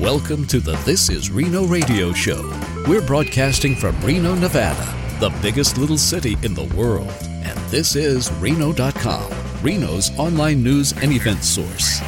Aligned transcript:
Welcome 0.00 0.44
to 0.48 0.58
the 0.58 0.74
This 0.84 1.08
Is 1.08 1.30
Reno 1.30 1.66
radio 1.66 2.12
show. 2.12 2.52
We're 2.88 3.00
broadcasting 3.00 3.76
from 3.76 3.98
Reno, 4.00 4.34
Nevada, 4.34 4.92
the 5.20 5.30
biggest 5.40 5.78
little 5.78 5.96
city 5.96 6.36
in 6.42 6.52
the 6.52 6.64
world. 6.76 7.14
And 7.22 7.56
this 7.70 7.94
is 7.94 8.32
Reno.com, 8.32 9.32
Reno's 9.62 10.10
online 10.18 10.64
news 10.64 10.92
and 11.00 11.12
event 11.12 11.44
source. 11.44 11.98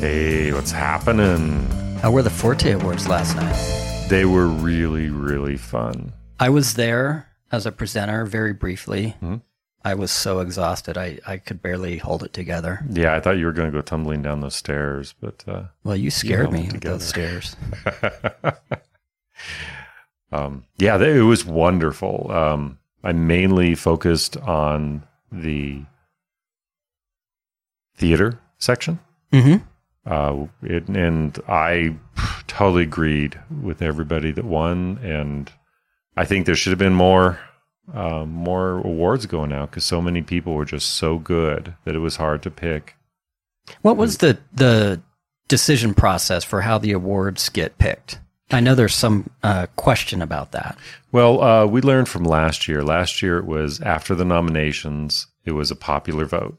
Hey, 0.00 0.50
what's 0.54 0.72
happening? 0.72 1.66
How 2.00 2.10
were 2.10 2.22
the 2.22 2.30
Forte 2.30 2.72
Awards 2.72 3.06
last 3.06 3.36
night? 3.36 4.08
They 4.08 4.24
were 4.24 4.46
really, 4.46 5.10
really 5.10 5.58
fun. 5.58 6.14
I 6.40 6.48
was 6.48 6.72
there 6.72 7.28
as 7.52 7.66
a 7.66 7.72
presenter 7.72 8.24
very 8.24 8.54
briefly. 8.54 9.14
Mm-hmm. 9.22 9.36
I 9.84 9.94
was 9.94 10.12
so 10.12 10.40
exhausted, 10.40 10.96
I, 10.96 11.18
I 11.26 11.38
could 11.38 11.60
barely 11.60 11.98
hold 11.98 12.22
it 12.22 12.32
together. 12.32 12.84
Yeah, 12.90 13.14
I 13.14 13.20
thought 13.20 13.38
you 13.38 13.46
were 13.46 13.52
going 13.52 13.70
to 13.70 13.76
go 13.76 13.82
tumbling 13.82 14.22
down 14.22 14.40
those 14.40 14.54
stairs, 14.54 15.14
but 15.20 15.42
uh, 15.48 15.64
Well, 15.82 15.96
you 15.96 16.10
scared 16.10 16.50
held 16.50 16.52
me 16.52 16.68
with 16.70 16.82
those 16.82 17.04
stairs. 17.04 17.56
um, 20.32 20.64
yeah, 20.78 20.98
they, 20.98 21.18
it 21.18 21.22
was 21.22 21.44
wonderful. 21.44 22.30
Um, 22.30 22.78
I 23.02 23.12
mainly 23.12 23.74
focused 23.74 24.36
on 24.36 25.02
the 25.32 25.82
theater 27.96 28.38
section. 28.58 29.00
Mm-hmm. 29.32 29.64
Uh, 30.04 30.46
it, 30.62 30.88
and 30.88 31.38
I 31.48 31.96
totally 32.46 32.82
agreed 32.82 33.38
with 33.62 33.82
everybody 33.82 34.32
that 34.32 34.44
won. 34.44 34.98
And 35.02 35.50
I 36.16 36.24
think 36.24 36.46
there 36.46 36.54
should 36.54 36.70
have 36.70 36.78
been 36.78 36.94
more, 36.94 37.38
uh, 37.92 38.24
more 38.24 38.78
awards 38.78 39.26
going 39.26 39.52
out 39.52 39.70
because 39.70 39.84
so 39.84 40.00
many 40.00 40.22
people 40.22 40.54
were 40.54 40.64
just 40.64 40.94
so 40.94 41.18
good 41.18 41.74
that 41.84 41.94
it 41.94 42.00
was 42.00 42.16
hard 42.16 42.42
to 42.42 42.50
pick. 42.50 42.96
What 43.82 43.96
was 43.96 44.18
the 44.18 44.38
the 44.52 45.00
decision 45.48 45.94
process 45.94 46.44
for 46.44 46.62
how 46.62 46.78
the 46.78 46.92
awards 46.92 47.48
get 47.48 47.78
picked? 47.78 48.18
I 48.50 48.60
know 48.60 48.74
there's 48.74 48.94
some 48.94 49.30
uh, 49.42 49.66
question 49.76 50.20
about 50.20 50.52
that. 50.52 50.76
Well, 51.10 51.42
uh, 51.42 51.66
we 51.66 51.80
learned 51.80 52.08
from 52.08 52.24
last 52.24 52.68
year. 52.68 52.82
Last 52.82 53.22
year 53.22 53.38
it 53.38 53.46
was 53.46 53.80
after 53.80 54.14
the 54.14 54.24
nominations, 54.24 55.26
it 55.44 55.52
was 55.52 55.70
a 55.70 55.76
popular 55.76 56.26
vote. 56.26 56.58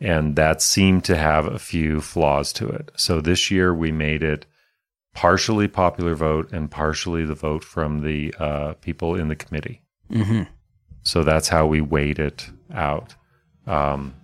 And 0.00 0.36
that 0.36 0.62
seemed 0.62 1.04
to 1.04 1.16
have 1.16 1.46
a 1.46 1.58
few 1.58 2.00
flaws 2.00 2.52
to 2.54 2.68
it. 2.68 2.90
So 2.96 3.20
this 3.20 3.50
year 3.50 3.74
we 3.74 3.92
made 3.92 4.22
it 4.22 4.46
partially 5.14 5.68
popular 5.68 6.14
vote 6.14 6.52
and 6.52 6.70
partially 6.70 7.24
the 7.24 7.34
vote 7.34 7.64
from 7.64 8.02
the 8.02 8.34
uh, 8.38 8.74
people 8.74 9.14
in 9.14 9.28
the 9.28 9.36
committee. 9.36 9.82
Mm-hmm. 10.10 10.42
So 11.02 11.22
that's 11.22 11.48
how 11.48 11.66
we 11.66 11.80
weighed 11.80 12.18
it 12.18 12.50
out. 12.72 13.14
Um, 13.66 14.14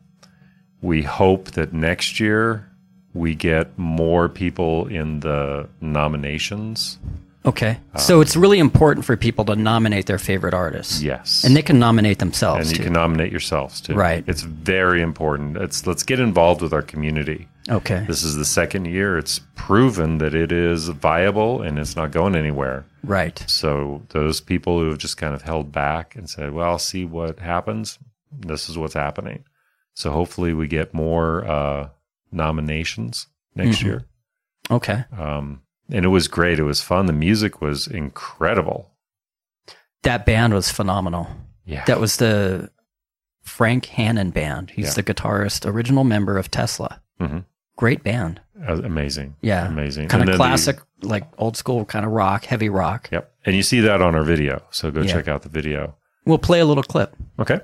we 0.83 1.03
hope 1.03 1.53
that 1.53 1.73
next 1.73 2.21
year 2.21 2.71
we 3.15 3.35
get 3.35 3.79
more 3.79 4.29
people 4.29 4.87
in 4.87 5.21
the 5.21 5.69
nominations. 5.81 6.99
Okay, 7.45 7.79
so 7.97 8.21
it's 8.21 8.35
really 8.35 8.59
important 8.59 9.07
for 9.07 9.17
people 9.17 9.45
to 9.45 9.55
nominate 9.55 10.07
their 10.07 10.19
favorite 10.19 10.53
artists. 10.53 11.01
Yes. 11.01 11.45
and 11.45 11.55
they 11.55 11.63
can 11.63 11.79
nominate 11.79 12.19
themselves 12.19 12.69
and 12.69 12.71
you 12.71 12.77
too. 12.79 12.83
can 12.85 12.93
nominate 12.93 13.31
yourselves 13.31 13.81
too. 13.81 13.95
Right. 13.95 14.25
It's 14.27 14.43
very 14.43 15.01
important. 15.01 15.57
It's 15.57 15.87
let's 15.87 16.03
get 16.03 16.19
involved 16.19 16.61
with 16.61 16.73
our 16.73 16.83
community. 16.83 17.47
Okay, 17.69 18.05
This 18.07 18.23
is 18.23 18.37
the 18.37 18.45
second 18.45 18.87
year 18.87 19.19
it's 19.19 19.41
proven 19.55 20.19
that 20.19 20.35
it 20.35 20.53
is 20.53 20.89
viable 20.89 21.63
and 21.63 21.79
it's 21.79 21.97
not 21.97 22.11
going 22.13 22.35
anywhere. 22.37 22.85
right. 23.03 23.45
So 23.47 24.03
those 24.11 24.41
people 24.41 24.81
who 24.81 24.89
have 24.91 24.99
just 24.99 25.17
kind 25.17 25.35
of 25.35 25.43
held 25.43 25.73
back 25.73 26.15
and 26.17 26.29
said, 26.29 26.53
"Well, 26.53 26.69
I'll 26.69 26.79
see 26.79 27.05
what 27.05 27.39
happens." 27.41 27.99
This 28.33 28.69
is 28.69 28.77
what's 28.77 28.95
happening. 28.95 29.45
So 29.95 30.11
hopefully 30.11 30.53
we 30.53 30.67
get 30.69 30.93
more 30.93 31.45
uh, 31.47 31.89
nominations 32.33 33.27
next 33.55 33.79
Mhm. 33.79 33.85
year. 33.85 34.05
Okay, 34.71 35.05
Um, 35.17 35.63
and 35.91 36.05
it 36.05 36.09
was 36.09 36.27
great. 36.29 36.59
It 36.59 36.65
was 36.65 36.83
fun. 36.83 37.07
The 37.07 37.13
music 37.13 37.61
was 37.61 37.87
incredible. 37.87 38.93
that 40.03 40.25
band 40.25 40.55
was 40.55 40.71
phenomenal. 40.71 41.27
Yeah. 41.65 41.85
That 41.87 41.99
was 41.99 42.19
the 42.19 42.71
Frank 43.43 43.87
Hannon 43.87 44.31
band. 44.31 44.71
He's 44.71 44.89
Yeah. 44.97 45.03
the 45.03 45.03
guitarist, 45.03 45.67
original 45.69 46.05
member 46.05 46.39
of 46.39 46.49
Tesla. 46.49 47.01
Mhm. 47.21 47.45
Great 47.77 48.03
band. 48.03 48.41
Uh, 48.67 48.81
amazing. 48.83 49.37
Yeah. 49.43 49.67
Amazing. 49.69 50.09
Kind 50.09 50.23
of 50.23 50.27
then 50.27 50.33
the- 50.33 50.37
classic, 50.39 50.79
like 51.03 51.25
old 51.39 51.57
school 51.57 51.85
kind 51.85 52.05
of 52.07 52.13
rock, 52.13 52.45
heavy 52.47 52.69
rock. 52.71 53.09
Yep. 53.13 53.31
And 53.45 53.55
you 53.55 53.63
see 53.63 53.81
that 53.81 54.01
on 54.01 54.15
our 54.15 54.25
video. 54.25 54.63
So 54.71 54.91
go 54.91 55.03
Yeah. 55.03 55.13
check 55.13 55.29
out 55.29 55.43
the 55.43 55.49
video. 55.51 55.95
We'll 56.25 56.39
play 56.39 56.61
a 56.61 56.65
little 56.65 56.83
clip. 56.83 57.15
Okay. 57.39 57.61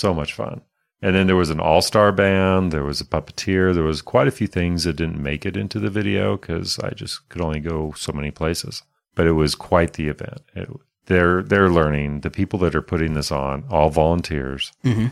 So 0.00 0.14
much 0.14 0.32
fun. 0.32 0.62
And 1.02 1.14
then 1.14 1.26
there 1.26 1.36
was 1.36 1.50
an 1.50 1.60
all 1.60 1.80
star 1.82 2.12
band. 2.12 2.72
There 2.72 2.84
was 2.84 3.00
a 3.00 3.06
puppeteer. 3.06 3.72
There 3.74 3.82
was 3.92 4.02
quite 4.02 4.28
a 4.28 4.36
few 4.38 4.46
things 4.46 4.84
that 4.84 4.96
didn't 4.96 5.22
make 5.22 5.46
it 5.46 5.56
into 5.56 5.78
the 5.78 5.90
video 5.90 6.36
because 6.36 6.78
I 6.78 6.90
just 6.90 7.28
could 7.30 7.40
only 7.42 7.60
go 7.60 7.92
so 7.96 8.12
many 8.12 8.30
places. 8.30 8.82
But 9.14 9.26
it 9.26 9.32
was 9.32 9.54
quite 9.54 9.94
the 9.94 10.08
event. 10.08 10.42
It, 10.54 10.68
they're 11.06 11.42
they're 11.42 11.70
learning. 11.70 12.20
The 12.20 12.30
people 12.30 12.58
that 12.60 12.74
are 12.74 12.82
putting 12.92 13.14
this 13.14 13.32
on, 13.32 13.64
all 13.70 13.90
volunteers, 13.90 14.72
hmm 14.82 15.08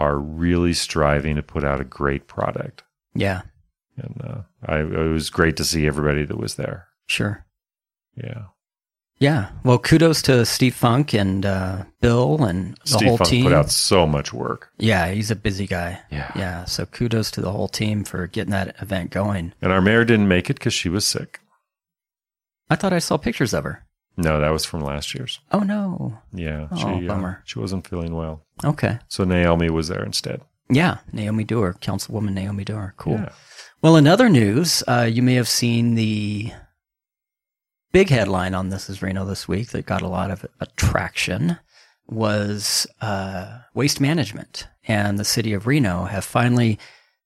are 0.00 0.18
really 0.18 0.72
striving 0.72 1.34
to 1.34 1.42
put 1.42 1.64
out 1.64 1.80
a 1.80 1.84
great 1.84 2.28
product. 2.28 2.84
Yeah, 3.16 3.42
And 3.96 4.20
uh, 4.22 4.40
I, 4.64 4.78
it 4.78 5.12
was 5.12 5.28
great 5.28 5.56
to 5.56 5.64
see 5.64 5.88
everybody 5.88 6.24
that 6.24 6.38
was 6.38 6.54
there. 6.54 6.86
sure. 7.08 7.44
Yeah. 8.14 8.44
Yeah. 9.20 9.50
Well, 9.64 9.78
kudos 9.78 10.22
to 10.22 10.46
Steve 10.46 10.74
Funk 10.76 11.12
and 11.12 11.44
uh, 11.44 11.84
Bill 12.00 12.44
and 12.44 12.74
the 12.84 12.88
Steve 12.88 13.08
whole 13.08 13.16
Funk 13.18 13.30
team. 13.30 13.44
put 13.44 13.52
out 13.52 13.70
so 13.70 14.06
much 14.06 14.32
work. 14.32 14.70
yeah, 14.78 15.10
he's 15.10 15.30
a 15.30 15.36
busy 15.36 15.66
guy. 15.66 16.00
Yeah. 16.10 16.30
Yeah. 16.36 16.64
So 16.66 16.86
kudos 16.86 17.30
to 17.32 17.40
the 17.40 17.50
whole 17.50 17.68
team 17.68 18.04
for 18.04 18.26
getting 18.28 18.52
that 18.52 18.76
event 18.80 19.10
going. 19.10 19.54
And 19.60 19.72
our 19.72 19.80
mayor 19.80 20.04
didn't 20.04 20.28
make 20.28 20.48
it 20.50 20.54
because 20.54 20.74
she 20.74 20.88
was 20.88 21.04
sick. 21.04 21.40
I 22.70 22.76
thought 22.76 22.92
I 22.92 22.98
saw 23.00 23.16
pictures 23.16 23.52
of 23.54 23.64
her. 23.64 23.84
No, 24.16 24.40
that 24.40 24.50
was 24.50 24.64
from 24.64 24.80
last 24.82 25.14
year's. 25.14 25.40
Oh 25.52 25.60
no. 25.60 26.18
Yeah, 26.32 26.68
Oh, 26.72 26.76
she 26.76 27.04
uh, 27.06 27.08
bummer. 27.08 27.42
she 27.44 27.58
wasn't 27.58 27.86
feeling 27.86 28.14
well, 28.14 28.44
Okay. 28.64 28.98
so 29.08 29.24
Naomi 29.24 29.70
was 29.70 29.88
there 29.88 30.04
instead. 30.04 30.42
Yeah, 30.70 30.98
Naomi 31.12 31.44
Duerr, 31.44 31.74
Councilwoman 31.80 32.34
Naomi 32.34 32.64
Duerr. 32.64 32.92
Cool. 32.98 33.14
Yeah. 33.14 33.28
Well, 33.80 33.96
in 33.96 34.06
other 34.06 34.28
news, 34.28 34.82
uh, 34.88 35.08
you 35.10 35.22
may 35.22 35.34
have 35.34 35.48
seen 35.48 35.94
the 35.94 36.50
big 37.92 38.10
headline 38.10 38.54
on 38.54 38.68
This 38.68 38.90
Is 38.90 39.02
Reno 39.02 39.24
this 39.24 39.48
week 39.48 39.68
that 39.68 39.86
got 39.86 40.02
a 40.02 40.08
lot 40.08 40.30
of 40.30 40.46
attraction 40.60 41.58
was 42.06 42.86
uh, 43.00 43.58
waste 43.74 44.00
management. 44.00 44.66
And 44.86 45.18
the 45.18 45.24
city 45.24 45.52
of 45.52 45.66
Reno 45.66 46.04
have 46.04 46.24
finally 46.24 46.78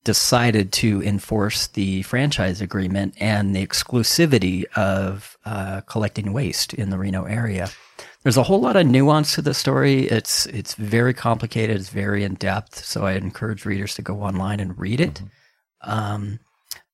decided 0.04 0.72
to 0.72 1.00
enforce 1.02 1.68
the 1.68 2.02
franchise 2.02 2.60
agreement 2.60 3.14
and 3.20 3.54
the 3.54 3.64
exclusivity 3.64 4.64
of 4.74 5.36
uh, 5.44 5.82
collecting 5.82 6.32
waste 6.32 6.74
in 6.74 6.90
the 6.90 6.98
Reno 6.98 7.24
area. 7.24 7.70
There's 8.24 8.36
a 8.36 8.42
whole 8.42 8.60
lot 8.60 8.76
of 8.76 8.86
nuance 8.86 9.34
to 9.34 9.42
the 9.42 9.54
story. 9.54 10.08
It's 10.08 10.46
it's 10.46 10.74
very 10.74 11.14
complicated. 11.14 11.76
It's 11.76 11.88
very 11.88 12.24
in 12.24 12.34
depth. 12.34 12.84
So 12.84 13.04
I 13.04 13.12
encourage 13.12 13.64
readers 13.64 13.94
to 13.96 14.02
go 14.02 14.22
online 14.22 14.60
and 14.60 14.78
read 14.78 15.00
it. 15.00 15.22
Um, 15.82 16.38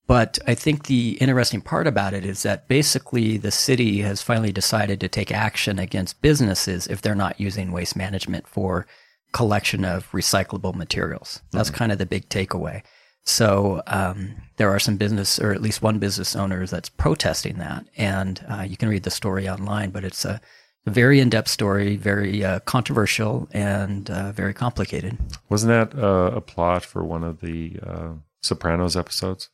but 0.08 0.38
I 0.46 0.54
think 0.54 0.86
the 0.86 1.18
interesting 1.20 1.60
part 1.60 1.86
about 1.86 2.14
it 2.14 2.24
is 2.24 2.42
that 2.42 2.66
basically 2.66 3.36
the 3.36 3.52
city 3.52 4.00
has 4.00 4.22
finally 4.22 4.52
decided 4.52 5.00
to 5.00 5.08
take 5.08 5.30
action 5.30 5.78
against 5.78 6.22
businesses 6.22 6.88
if 6.88 7.00
they're 7.00 7.14
not 7.14 7.38
using 7.38 7.70
waste 7.70 7.94
management 7.94 8.48
for 8.48 8.86
collection 9.32 9.84
of 9.84 10.10
recyclable 10.12 10.74
materials. 10.74 11.42
That's 11.52 11.70
kind 11.70 11.92
of 11.92 11.98
the 11.98 12.06
big 12.06 12.28
takeaway. 12.28 12.82
So 13.24 13.82
um, 13.86 14.36
there 14.56 14.70
are 14.70 14.78
some 14.78 14.96
business, 14.96 15.38
or 15.38 15.52
at 15.52 15.60
least 15.60 15.82
one 15.82 15.98
business 15.98 16.34
owner 16.34 16.66
that's 16.66 16.88
protesting 16.88 17.58
that, 17.58 17.84
and 17.96 18.42
uh, 18.48 18.62
you 18.62 18.78
can 18.78 18.88
read 18.88 19.02
the 19.02 19.10
story 19.10 19.46
online. 19.46 19.90
But 19.90 20.04
it's 20.04 20.24
a, 20.24 20.40
a 20.86 20.90
very 20.90 21.20
in-depth 21.20 21.48
story, 21.48 21.96
very 21.96 22.42
uh, 22.42 22.60
controversial, 22.60 23.46
and 23.52 24.08
uh, 24.08 24.32
very 24.32 24.54
complicated. 24.54 25.18
Wasn't 25.50 25.68
that 25.68 26.02
uh, 26.02 26.36
a 26.36 26.40
plot 26.40 26.86
for 26.86 27.04
one 27.04 27.22
of 27.22 27.40
the 27.40 27.78
uh, 27.86 28.12
Sopranos 28.42 28.96
episodes? 28.96 29.50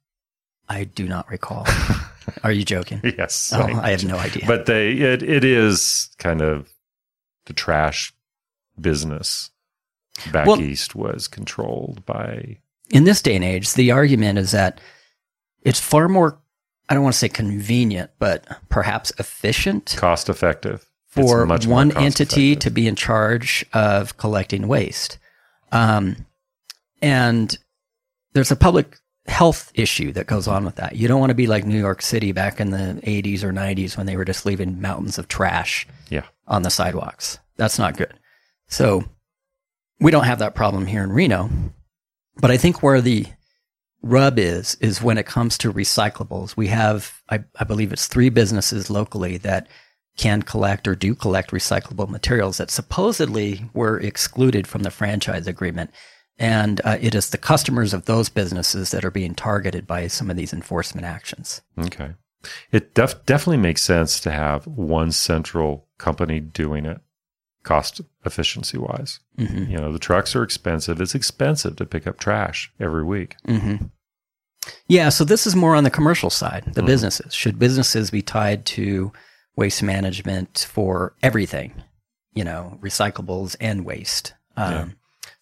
I 0.68 0.84
do 0.84 1.06
not 1.06 1.30
recall. 1.30 1.66
Are 2.42 2.52
you 2.52 2.64
joking? 2.64 3.00
Yes, 3.04 3.52
Oh, 3.54 3.62
I 3.62 3.90
have 3.90 4.04
no 4.04 4.16
idea. 4.16 4.44
But 4.46 4.66
they 4.66 4.92
it 4.92 5.22
it 5.22 5.44
is 5.44 6.08
kind 6.18 6.40
of 6.40 6.70
the 7.46 7.52
trash 7.52 8.12
business 8.80 9.50
back 10.32 10.46
Well- 10.46 10.60
east 10.60 10.94
was 10.94 11.28
controlled 11.28 12.04
by. 12.06 12.58
in 12.90 13.04
this 13.04 13.20
day 13.22 13.34
and 13.36 13.44
age, 13.44 13.72
the 13.74 13.90
argument 13.90 14.38
is 14.38 14.52
that 14.52 14.80
it's 15.62 15.80
far 15.80 16.08
more, 16.08 16.38
I 16.88 16.94
don't 16.94 17.02
want 17.02 17.14
to 17.14 17.18
say 17.18 17.28
convenient, 17.28 18.10
but 18.18 18.46
perhaps 18.68 19.12
efficient 19.18 19.94
Cost 19.98 20.28
effective 20.28 20.86
for 21.08 21.46
one 21.46 21.96
entity 21.96 22.52
effective. 22.52 22.58
to 22.60 22.70
be 22.70 22.86
in 22.88 22.96
charge 22.96 23.64
of 23.72 24.16
collecting 24.16 24.66
waste. 24.68 25.18
Um, 25.72 26.26
and 27.02 27.56
there's 28.32 28.50
a 28.50 28.56
public 28.56 28.98
health 29.26 29.72
issue 29.74 30.12
that 30.12 30.26
goes 30.26 30.46
on 30.46 30.64
with 30.64 30.76
that. 30.76 30.96
You 30.96 31.08
don't 31.08 31.20
want 31.20 31.30
to 31.30 31.34
be 31.34 31.46
like 31.46 31.64
New 31.64 31.78
York 31.78 32.02
City 32.02 32.32
back 32.32 32.60
in 32.60 32.70
the 32.70 33.00
80s 33.04 33.42
or 33.42 33.52
90s 33.52 33.96
when 33.96 34.06
they 34.06 34.16
were 34.16 34.24
just 34.24 34.44
leaving 34.44 34.80
mountains 34.80 35.18
of 35.18 35.28
trash 35.28 35.86
Yeah. 36.10 36.24
on 36.46 36.62
the 36.62 36.70
sidewalks. 36.70 37.38
That's 37.56 37.78
not 37.78 37.96
good. 37.96 38.12
So 38.68 39.04
we 40.00 40.10
don't 40.10 40.24
have 40.24 40.40
that 40.40 40.54
problem 40.54 40.86
here 40.86 41.02
in 41.02 41.10
Reno. 41.12 41.48
But 42.36 42.50
I 42.50 42.56
think 42.56 42.82
where 42.82 43.00
the 43.00 43.26
rub 44.02 44.38
is, 44.38 44.76
is 44.80 45.00
when 45.02 45.16
it 45.16 45.24
comes 45.26 45.56
to 45.58 45.72
recyclables. 45.72 46.56
We 46.56 46.66
have, 46.66 47.22
I, 47.30 47.44
I 47.58 47.64
believe 47.64 47.92
it's 47.92 48.06
three 48.06 48.28
businesses 48.28 48.90
locally 48.90 49.38
that 49.38 49.68
can 50.16 50.42
collect 50.42 50.86
or 50.86 50.94
do 50.94 51.14
collect 51.14 51.50
recyclable 51.50 52.08
materials 52.08 52.58
that 52.58 52.70
supposedly 52.70 53.70
were 53.72 53.98
excluded 53.98 54.66
from 54.66 54.82
the 54.82 54.90
franchise 54.90 55.46
agreement. 55.46 55.90
And 56.38 56.80
uh, 56.84 56.98
it 57.00 57.14
is 57.14 57.30
the 57.30 57.38
customers 57.38 57.94
of 57.94 58.06
those 58.06 58.28
businesses 58.28 58.90
that 58.90 59.04
are 59.04 59.10
being 59.10 59.34
targeted 59.34 59.86
by 59.86 60.08
some 60.08 60.30
of 60.30 60.36
these 60.36 60.52
enforcement 60.52 61.06
actions. 61.06 61.62
Okay. 61.78 62.14
It 62.72 62.94
def- 62.94 63.24
definitely 63.24 63.58
makes 63.58 63.82
sense 63.82 64.18
to 64.20 64.30
have 64.30 64.66
one 64.66 65.12
central 65.12 65.86
company 65.96 66.40
doing 66.40 66.86
it, 66.86 67.00
cost 67.62 68.00
efficiency 68.24 68.76
wise. 68.76 69.20
Mm-hmm. 69.38 69.70
You 69.70 69.78
know, 69.78 69.92
the 69.92 69.98
trucks 70.00 70.34
are 70.34 70.42
expensive. 70.42 71.00
It's 71.00 71.14
expensive 71.14 71.76
to 71.76 71.86
pick 71.86 72.06
up 72.06 72.18
trash 72.18 72.72
every 72.80 73.04
week. 73.04 73.36
Mm-hmm. 73.46 73.86
Yeah, 74.88 75.10
so 75.10 75.24
this 75.24 75.46
is 75.46 75.54
more 75.54 75.74
on 75.76 75.84
the 75.84 75.90
commercial 75.90 76.30
side, 76.30 76.64
the 76.74 76.80
Mhm. 76.82 76.86
businesses. 76.86 77.34
Should 77.34 77.58
businesses 77.58 78.10
be 78.10 78.22
tied 78.22 78.64
to 78.66 79.12
waste 79.56 79.82
management 79.82 80.66
for 80.70 81.14
everything, 81.22 81.82
you 82.34 82.44
know, 82.44 82.78
recyclables 82.82 83.56
and 83.60 83.84
waste? 83.84 84.34
Um, 84.56 84.72
Yeah. 84.72 84.86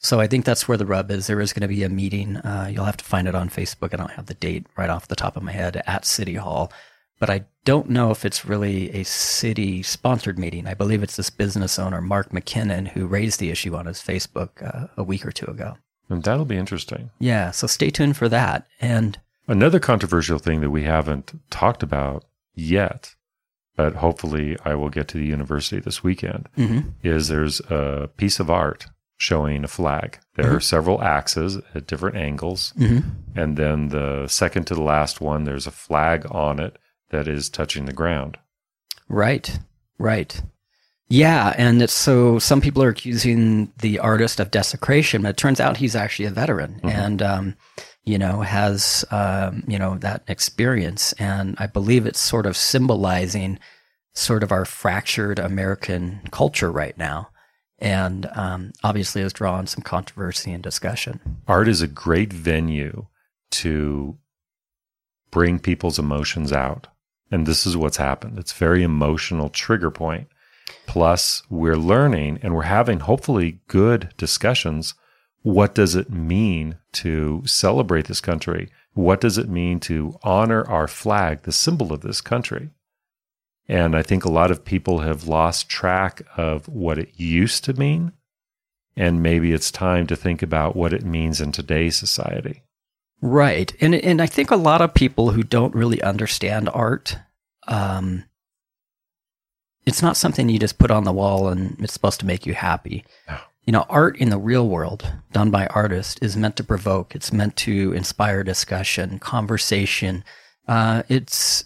So 0.03 0.19
I 0.19 0.27
think 0.27 0.45
that's 0.45 0.67
where 0.67 0.79
the 0.79 0.87
rub 0.87 1.11
is. 1.13 1.29
There 1.29 1.41
is 1.41 1.53
going 1.53 1.63
to 1.63 1.69
be 1.69 1.85
a 1.85 1.89
meeting. 1.89 2.37
Uh, 2.39 2.69
you'll 2.73 2.85
have 2.87 2.97
to 2.97 3.05
find 3.05 3.29
it 3.29 3.37
on 3.37 3.49
Facebook. 3.49 3.95
I 3.95 3.97
don't 3.97 4.11
have 4.11 4.27
the 4.27 4.35
date 4.35 4.67
right 4.77 4.91
off 4.91 5.07
the 5.07 5.17
top 5.17 5.37
of 5.37 5.45
my 5.45 5.53
head 5.53 5.81
at 5.87 6.05
City 6.05 6.35
Hall, 6.35 6.73
but 7.21 7.31
I 7.31 7.45
don't 7.65 7.89
know 7.89 8.11
if 8.11 8.25
it's 8.25 8.45
really 8.45 8.91
a 8.95 9.05
city 9.05 9.81
sponsored 9.85 10.41
meeting. 10.41 10.67
I 10.67 10.75
believe 10.75 11.05
it's 11.05 11.15
this 11.17 11.31
business 11.31 11.79
owner, 11.79 12.01
Mark 12.01 12.31
McKinnon, 12.31 12.89
who 12.89 13.07
raised 13.07 13.39
the 13.39 13.51
issue 13.51 13.77
on 13.77 13.87
his 13.87 14.01
Facebook 14.01 14.61
uh, 14.63 14.89
a 14.97 15.05
week 15.05 15.25
or 15.25 15.31
two 15.31 15.47
ago. 15.47 15.77
And 16.09 16.25
that'll 16.25 16.45
be 16.45 16.57
interesting. 16.57 17.11
Yeah, 17.21 17.53
so 17.53 17.69
stay 17.69 17.91
tuned 17.91 18.17
for 18.17 18.29
that. 18.29 18.67
And 18.81 19.19
Another 19.47 19.79
controversial 19.79 20.39
thing 20.39 20.61
that 20.63 20.71
we 20.71 20.83
haven't 20.83 21.33
talked 21.49 21.83
about 21.83 22.25
yet, 22.55 23.15
but 23.77 23.97
hopefully 23.97 24.57
I 24.65 24.75
will 24.75 24.91
get 24.91 25.09
to 25.09 25.19
the 25.19 25.27
university 25.27 25.81
this 25.81 26.03
weekend, 26.03 26.49
mhm. 26.59 26.93
is 27.05 27.29
there's 27.29 27.61
a 27.71 28.11
piece 28.17 28.41
of 28.41 28.51
art 28.51 28.87
showing 29.23 29.63
a 29.63 29.69
flag. 29.69 30.19
There 30.35 30.53
are 30.57 30.61
several 30.61 31.01
axes 31.01 31.59
at 31.77 31.87
different 31.87 32.17
angles. 32.17 32.73
Mhm. 32.77 33.05
And 33.37 33.57
then 33.57 33.89
the 33.91 34.27
second 34.27 34.67
to 34.67 34.75
the 34.75 34.83
last 34.83 35.21
one, 35.21 35.45
there's 35.45 35.69
a 35.69 35.71
flag 35.71 36.27
on 36.29 36.59
it 36.59 36.77
that 37.11 37.29
is 37.29 37.49
touching 37.49 37.85
the 37.85 37.93
ground. 37.93 38.37
Right, 39.09 39.61
right. 39.97 40.43
Yeah, 41.09 41.55
and 41.57 41.81
it's 41.81 41.93
so 41.93 42.41
some 42.41 42.61
people 42.61 42.83
are 42.83 42.89
accusing 42.89 43.73
the 43.79 44.01
artist 44.01 44.41
of 44.41 44.51
desecration, 44.51 45.23
but 45.23 45.29
it 45.31 45.37
turns 45.37 45.61
out 45.61 45.77
he's 45.77 45.95
actually 45.95 46.25
a 46.25 46.31
veteran 46.31 46.81
and, 46.83 47.23
um, 47.23 47.55
you 48.05 48.19
know, 48.19 48.41
has, 48.41 49.05
um, 49.13 49.63
you 49.69 49.79
know, 49.79 49.99
that 49.99 50.25
experience. 50.27 51.13
And 51.13 51.55
I 51.59 51.69
believe 51.69 52.07
it's 52.07 52.19
sort 52.19 52.47
of 52.47 52.57
symbolizing 52.57 53.61
sort 54.15 54.43
of 54.43 54.51
our 54.51 54.65
fractured 54.65 55.39
American 55.39 56.23
culture 56.33 56.73
right 56.73 56.99
now. 56.99 57.29
And 57.83 58.31
um, 58.35 58.73
obviously 58.85 59.23
has 59.23 59.33
drawn 59.33 59.67
some 59.67 59.83
controversy 59.83 60.53
and 60.53 60.63
discussion. 60.63 61.21
Art 61.49 61.67
is 61.67 61.83
a 61.83 61.89
great 61.89 62.33
venue 62.33 63.07
to 63.51 64.17
bring 65.33 65.59
people's 65.59 65.99
emotions 65.99 66.53
out. 66.53 66.87
And 67.33 67.45
this 67.45 67.67
is 67.67 67.77
what's 67.77 67.97
happened. 67.97 68.39
It's 68.39 68.53
very 68.53 68.85
emotional 68.85 69.49
trigger 69.49 69.91
point. 69.91 70.29
Plus, 70.87 71.43
we're 71.51 71.77
learning 71.77 72.39
and 72.43 72.55
we're 72.55 72.63
having 72.63 73.01
hopefully 73.01 73.61
good 73.67 74.11
discussions. 74.17 74.95
What 75.41 75.75
does 75.75 75.97
it 75.97 76.09
mean 76.09 76.77
to 76.93 77.43
celebrate 77.47 78.07
this 78.07 78.21
country? 78.21 78.69
What 78.95 79.21
does 79.21 79.39
it 79.39 79.49
mean 79.49 79.81
to 79.81 80.19
honor 80.23 80.65
our 80.69 80.87
flag, 80.87 81.43
the 81.43 81.53
symbol 81.53 81.93
of 81.93 82.03
this 82.03 82.21
country? 82.21 82.71
And 83.69 83.97
I 83.97 84.03
think 84.03 84.25
a 84.25 84.31
lot 84.31 84.51
of 84.51 84.65
people 84.65 85.01
have 85.01 85.29
lost 85.29 85.69
track 85.69 86.23
of 86.37 86.69
what 86.69 86.99
it 86.99 87.13
used 87.17 87.65
to 87.65 87.75
mean. 87.75 88.13
And 88.97 89.23
maybe 89.23 89.53
it's 89.53 89.71
time 89.71 90.07
to 90.09 90.17
think 90.17 90.43
about 90.43 90.77
what 90.77 90.93
it 90.93 91.05
means 91.05 91.41
in 91.41 91.53
today's 91.53 91.97
society. 91.97 92.63
Right. 93.23 93.73
And 93.81 93.95
and 93.95 94.21
I 94.21 94.27
think 94.27 94.51
a 94.51 94.57
lot 94.57 94.83
of 94.83 94.95
people 94.95 95.31
who 95.31 95.43
don't 95.45 95.75
really 95.75 96.03
understand 96.03 96.69
art, 96.75 97.17
um, 97.69 98.25
it's 99.87 100.03
not 100.03 100.17
something 100.17 100.49
you 100.49 100.59
just 100.59 100.79
put 100.79 100.91
on 100.91 101.05
the 101.05 101.13
wall 101.13 101.49
and 101.49 101.77
it's 101.81 101.93
supposed 101.93 102.21
to 102.21 102.27
make 102.27 102.45
you 102.47 102.55
happy. 102.55 103.05
No. 103.29 103.39
You 103.65 103.73
know, 103.73 103.87
art 103.89 104.17
in 104.17 104.31
the 104.31 104.39
real 104.39 104.69
world, 104.69 105.11
done 105.33 105.53
by 105.53 105.67
artists, 105.69 106.21
is 106.21 106.37
meant 106.37 106.57
to 106.57 106.65
provoke. 106.65 107.15
It's 107.15 107.33
meant 107.33 107.57
to 107.59 107.93
inspire 107.93 108.43
discussion, 108.43 109.21
conversation. 109.21 110.25
Uh, 110.67 111.05
it's 111.09 111.65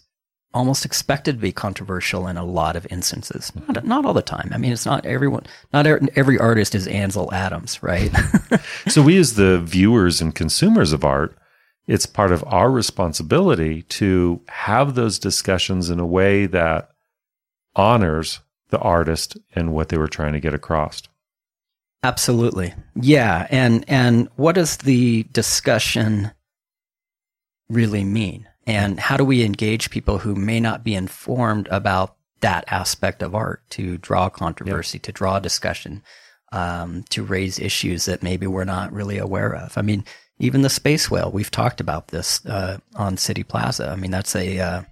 almost 0.57 0.85
expected 0.87 1.33
to 1.33 1.39
be 1.39 1.53
controversial 1.53 2.27
in 2.27 2.37
a 2.37 2.45
lot 2.45 2.77
of 2.77 2.87
instances. 2.91 3.53
Not, 3.69 3.85
not 3.85 4.05
all 4.07 4.15
the 4.15 4.23
time. 4.23 4.51
I 4.53 4.59
mean, 4.59 4.73
it's 4.73 4.87
not 4.87 5.05
everyone. 5.05 5.45
Not 5.73 5.87
er- 5.87 6.01
every 6.17 6.39
artist 6.39 6.75
is 6.75 6.87
Ansel 6.87 7.33
Adams, 7.33 7.83
right? 7.83 8.11
So, 8.89 9.03
we 9.03 9.19
as 9.19 9.35
the 9.35 9.59
viewers 9.61 10.21
and 10.21 10.35
consumers 10.35 10.93
of 10.93 11.05
art, 11.05 11.37
it's 11.87 12.07
part 12.07 12.33
of 12.33 12.43
our 12.47 12.71
responsibility 12.71 13.83
to 13.83 14.41
have 14.49 14.95
those 14.95 15.19
discussions 15.19 15.91
in 15.91 16.01
a 16.01 16.07
way 16.07 16.47
that 16.47 16.91
honors 17.75 18.41
the 18.71 18.79
artist 18.79 19.37
and 19.55 19.75
what 19.75 19.89
they 19.89 19.99
were 19.99 20.09
trying 20.09 20.33
to 20.33 20.41
get 20.41 20.55
across. 20.55 21.03
Absolutely. 22.03 22.73
Yeah, 22.95 23.47
and 23.51 23.85
and 23.89 24.29
what 24.37 24.55
does 24.55 24.79
the 24.79 25.25
discussion 25.25 26.31
really 27.69 28.05
mean? 28.05 28.49
And 28.67 28.99
how 28.99 29.17
do 29.17 29.25
we 29.25 29.45
engage 29.45 29.91
people 29.91 30.19
who 30.19 30.35
may 30.35 30.61
not 30.61 30.83
be 30.83 30.95
informed 30.95 31.69
about 31.69 32.17
that 32.41 32.65
aspect 32.69 33.23
of 33.23 33.35
art 33.35 33.63
to 33.71 33.99
draw 33.99 34.29
controversy, 34.29 34.99
to 34.99 35.13
draw 35.13 35.39
discussion, 35.39 36.03
um, 36.53 37.05
to 37.11 37.23
raise 37.23 37.59
issues 37.59 38.07
that 38.07 38.23
maybe 38.23 38.47
we're 38.47 38.65
not 38.65 38.93
really 38.93 39.19
aware 39.19 39.55
of? 39.55 39.79
I 39.79 39.83
mean, 39.83 40.05
even 40.39 40.63
the 40.63 40.71
space 40.71 41.11
whale, 41.11 41.31
we've 41.31 41.51
talked 41.51 41.81
about 41.81 42.09
this 42.09 42.45
uh, 42.47 42.79
on 42.97 43.17
City 43.17 43.43
Plaza. 43.43 43.89
I 43.89 43.97
mean, 43.97 44.11
that's 44.11 44.35
a 44.35 44.59
uh, 44.59 44.83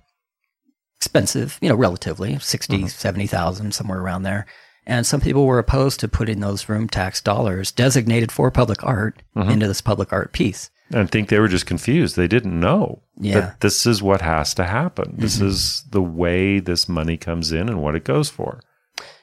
expensive, 0.98 1.58
you 1.60 1.68
know, 1.68 1.74
relatively 1.74 2.38
60, 2.38 2.88
70,000, 2.88 3.74
somewhere 3.74 4.00
around 4.00 4.22
there. 4.22 4.46
And 4.86 5.06
some 5.06 5.20
people 5.20 5.46
were 5.46 5.58
opposed 5.58 6.00
to 6.00 6.08
putting 6.08 6.40
those 6.40 6.68
room 6.68 6.88
tax 6.88 7.20
dollars 7.20 7.72
designated 7.72 8.30
for 8.30 8.50
public 8.50 8.84
art 8.84 9.22
into 9.34 9.66
this 9.66 9.80
public 9.80 10.12
art 10.12 10.32
piece. 10.32 10.70
And 10.90 11.00
I 11.00 11.06
think 11.06 11.28
they 11.28 11.38
were 11.38 11.48
just 11.48 11.66
confused. 11.66 12.14
They 12.16 12.28
didn't 12.28 12.58
know 12.58 13.02
Yeah. 13.18 13.40
that 13.40 13.60
this 13.60 13.86
is 13.86 14.02
what 14.02 14.20
has 14.20 14.52
to 14.54 14.64
happen. 14.64 15.14
This 15.16 15.40
is 15.40 15.82
the 15.90 16.02
way 16.02 16.60
this 16.60 16.88
money 16.88 17.16
comes 17.16 17.52
in 17.52 17.68
and 17.68 17.82
what 17.82 17.94
it 17.94 18.04
goes 18.04 18.28
for. 18.28 18.60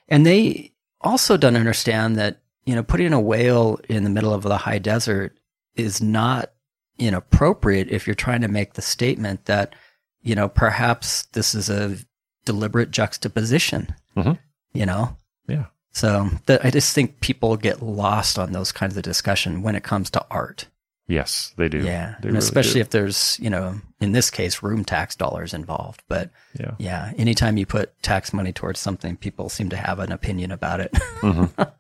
And 0.09 0.25
they 0.25 0.71
also 1.01 1.37
don't 1.37 1.55
understand 1.55 2.15
that, 2.17 2.39
you 2.65 2.75
know, 2.75 2.83
putting 2.83 3.13
a 3.13 3.19
whale 3.21 3.79
in 3.87 4.03
the 4.03 4.09
middle 4.09 4.33
of 4.33 4.43
the 4.43 4.57
high 4.57 4.79
desert 4.79 5.37
is 5.75 6.01
not 6.01 6.51
inappropriate 6.99 7.89
if 7.89 8.05
you're 8.07 8.15
trying 8.15 8.41
to 8.41 8.47
make 8.47 8.73
the 8.73 8.81
statement 8.81 9.45
that, 9.45 9.73
you 10.21 10.35
know, 10.35 10.47
perhaps 10.47 11.23
this 11.33 11.55
is 11.55 11.69
a 11.69 11.97
deliberate 12.45 12.91
juxtaposition, 12.91 13.93
Mhm. 14.15 14.37
you 14.73 14.85
know? 14.85 15.15
Yeah. 15.47 15.65
So 15.93 16.29
I 16.47 16.69
just 16.71 16.93
think 16.93 17.19
people 17.19 17.57
get 17.57 17.81
lost 17.81 18.37
on 18.39 18.51
those 18.51 18.71
kinds 18.71 18.95
of 18.97 19.03
discussion 19.03 19.61
when 19.61 19.75
it 19.75 19.83
comes 19.83 20.09
to 20.11 20.25
art. 20.31 20.67
Yes, 21.08 21.53
they 21.58 21.67
do. 21.67 21.79
Yeah. 21.79 22.15
They 22.22 22.29
really 22.29 22.39
especially 22.39 22.75
do. 22.75 22.79
if 22.81 22.89
there's, 22.91 23.38
you 23.41 23.50
know, 23.50 23.81
in 24.00 24.13
this 24.13 24.29
case, 24.29 24.63
room 24.63 24.86
tax 24.86 25.15
dollars 25.15 25.53
involved. 25.53 26.03
But 26.08 26.29
Yeah. 26.58 26.72
yeah, 26.77 27.12
anytime 27.17 27.58
you 27.58 27.65
put 27.65 27.91
tax 28.01 28.31
money 28.34 28.53
towards 28.53 28.79
something, 28.79 29.17
people 29.17 29.50
seem 29.50 29.70
to 29.70 29.75
have 29.77 30.00
an 30.00 30.12
opinion 30.12 30.51
about 30.51 30.79
it. 30.79 30.98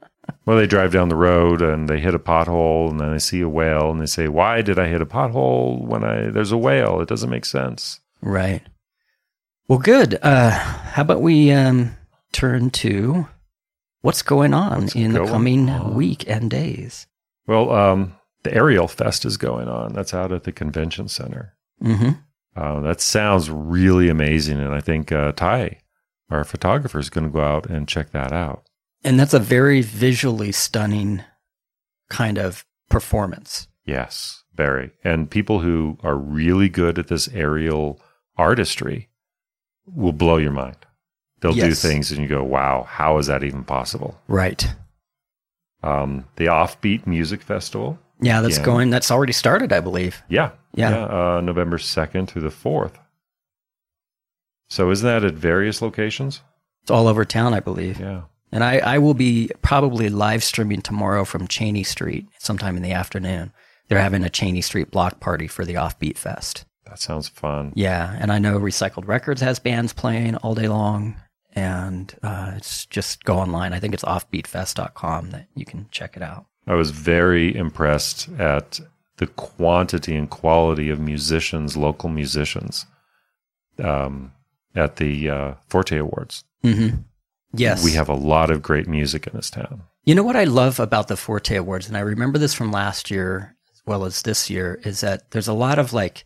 Well, 0.45 0.55
they 0.57 0.67
drive 0.67 0.91
down 0.91 1.09
the 1.09 1.15
road 1.15 1.61
and 1.61 1.89
they 1.89 1.99
hit 1.99 2.15
a 2.15 2.19
pothole 2.19 2.89
and 2.89 2.99
then 2.99 3.11
they 3.11 3.19
see 3.19 3.41
a 3.41 3.49
whale 3.49 3.89
and 3.91 3.99
they 3.99 4.05
say, 4.05 4.27
"Why 4.27 4.61
did 4.61 4.79
I 4.79 4.87
hit 4.87 5.01
a 5.01 5.05
pothole 5.05 5.83
when 5.85 6.03
I 6.03 6.29
there's 6.29 6.51
a 6.51 6.57
whale? 6.57 7.01
It 7.01 7.07
doesn't 7.09 7.29
make 7.29 7.43
sense." 7.45 7.99
right. 8.21 8.61
Well, 9.67 9.79
good. 9.79 10.17
Uh, 10.21 10.51
how 10.51 11.01
about 11.01 11.21
we 11.21 11.51
um, 11.51 11.95
turn 12.31 12.69
to 12.71 13.27
what's 14.01 14.21
going 14.21 14.53
on 14.53 14.81
What's 14.81 14.95
in 14.95 15.13
the 15.13 15.25
coming 15.25 15.69
on? 15.69 15.95
week 15.95 16.27
and 16.29 16.49
days. 16.49 17.07
Well, 17.47 17.71
um, 17.71 18.13
the 18.43 18.53
Aerial 18.53 18.87
Fest 18.87 19.25
is 19.25 19.37
going 19.37 19.67
on. 19.67 19.93
That's 19.93 20.13
out 20.13 20.31
at 20.31 20.43
the 20.43 20.51
convention 20.51 21.07
center. 21.07 21.55
hmm 21.81 22.11
Uh, 22.55 22.81
that 22.81 22.99
sounds 23.01 23.49
really 23.49 24.09
amazing, 24.09 24.59
and 24.59 24.73
I 24.73 24.81
think 24.81 25.11
uh, 25.11 25.31
Ty, 25.31 25.79
our 26.29 26.43
photographer, 26.43 26.99
is 26.99 27.09
going 27.09 27.23
to 27.25 27.29
go 27.31 27.41
out 27.41 27.65
and 27.69 27.87
check 27.87 28.11
that 28.11 28.31
out. 28.33 28.63
And 29.03 29.19
that's 29.19 29.33
a 29.33 29.39
very 29.39 29.81
visually 29.81 30.51
stunning 30.51 31.23
kind 32.09 32.37
of 32.37 32.65
performance. 32.89 33.67
Yes, 33.85 34.43
very. 34.53 34.91
And 35.03 35.29
people 35.31 35.61
who 35.61 35.97
are 36.03 36.15
really 36.17 36.69
good 36.69 36.99
at 36.99 37.07
this 37.07 37.29
aerial 37.29 37.99
artistry 38.37 39.09
will 39.85 40.13
blow 40.13 40.37
your 40.37 40.51
mind. 40.51 40.77
They'll 41.39 41.53
do 41.53 41.73
things, 41.73 42.11
and 42.11 42.21
you 42.21 42.27
go, 42.27 42.43
"Wow, 42.43 42.83
how 42.83 43.17
is 43.17 43.25
that 43.27 43.43
even 43.43 43.63
possible?" 43.63 44.19
Right. 44.27 44.67
Um, 45.81 46.25
the 46.35 46.45
Offbeat 46.45 47.07
Music 47.07 47.41
Festival. 47.41 47.97
Yeah, 48.21 48.41
that's 48.41 48.57
Yeah. 48.59 48.63
going. 48.65 48.89
That's 48.91 49.09
already 49.11 49.33
started, 49.33 49.73
I 49.73 49.79
believe. 49.79 50.21
Yeah, 50.29 50.51
Yeah. 50.73 51.05
uh, 51.05 51.41
November 51.43 51.77
second 51.77 52.27
through 52.29 52.43
the 52.43 52.51
fourth. 52.51 52.97
So, 54.69 54.89
isn't 54.91 55.05
that 55.07 55.23
at 55.25 55.33
various 55.33 55.81
locations? 55.81 56.41
It's 56.83 56.91
all 56.91 57.07
over 57.07 57.25
town, 57.25 57.53
I 57.53 57.59
believe. 57.59 57.99
Yeah. 57.99 58.21
And 58.51 58.63
I, 58.63 58.77
I 58.79 58.97
will 58.99 59.13
be 59.13 59.49
probably 59.61 60.09
live 60.09 60.43
streaming 60.43 60.81
tomorrow 60.81 61.25
from 61.25 61.47
Cheney 61.47 61.83
Street 61.83 62.27
sometime 62.39 62.75
in 62.77 62.83
the 62.83 62.91
afternoon. 62.91 63.53
They're 63.87 63.99
having 63.99 64.23
a 64.23 64.29
Cheney 64.29 64.61
Street 64.61 64.91
block 64.91 65.19
party 65.19 65.47
for 65.47 65.65
the 65.65 65.73
Offbeat 65.75 66.17
Fest. 66.17 66.65
That 66.85 66.99
sounds 66.99 67.27
fun. 67.29 67.71
Yeah, 67.75 68.15
and 68.19 68.31
I 68.31 68.39
know 68.39 68.59
Recycled 68.59 69.07
Records 69.07 69.41
has 69.41 69.59
bands 69.59 69.93
playing 69.93 70.35
all 70.37 70.55
day 70.55 70.67
long, 70.67 71.15
and 71.53 72.13
uh, 72.23 72.53
it's 72.55 72.85
just 72.85 73.23
go 73.23 73.37
online. 73.37 73.71
I 73.73 73.79
think 73.79 73.93
it's 73.93 74.03
offbeatfest.com 74.03 75.29
that 75.31 75.47
you 75.55 75.65
can 75.65 75.87
check 75.91 76.17
it 76.17 76.23
out. 76.23 76.45
I 76.67 76.75
was 76.75 76.91
very 76.91 77.55
impressed 77.55 78.29
at 78.37 78.79
the 79.17 79.27
quantity 79.27 80.15
and 80.15 80.29
quality 80.29 80.89
of 80.89 80.99
musicians, 80.99 81.77
local 81.77 82.09
musicians, 82.09 82.85
um, 83.83 84.31
at 84.75 84.97
the 84.97 85.29
uh, 85.29 85.53
Forte 85.67 85.97
Awards. 85.97 86.43
Mm-hmm. 86.63 86.97
Yes, 87.53 87.83
We 87.83 87.91
have 87.93 88.07
a 88.07 88.15
lot 88.15 88.49
of 88.49 88.61
great 88.61 88.87
music 88.87 89.27
in 89.27 89.33
this 89.33 89.49
town. 89.49 89.83
You 90.05 90.15
know 90.15 90.23
what 90.23 90.37
I 90.37 90.45
love 90.45 90.79
about 90.79 91.09
the 91.09 91.17
Forte 91.17 91.55
Awards, 91.55 91.87
and 91.87 91.97
I 91.97 92.01
remember 92.01 92.37
this 92.37 92.53
from 92.53 92.71
last 92.71 93.11
year 93.11 93.55
as 93.73 93.81
well 93.85 94.05
as 94.05 94.21
this 94.21 94.49
year, 94.49 94.79
is 94.83 95.01
that 95.01 95.31
there's 95.31 95.47
a 95.47 95.53
lot 95.53 95.79
of 95.79 95.91
like, 95.93 96.25